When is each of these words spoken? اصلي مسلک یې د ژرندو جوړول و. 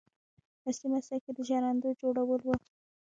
اصلي 0.69 0.87
مسلک 0.95 1.23
یې 1.27 1.31
د 1.35 1.39
ژرندو 1.47 1.97
جوړول 2.01 2.41
و. 2.43 2.47